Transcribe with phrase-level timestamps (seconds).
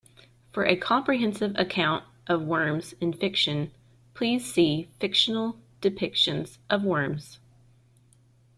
[0.51, 3.71] For a comprehensive account of worms in fiction,
[4.15, 7.37] please see Fictional depictions of worms.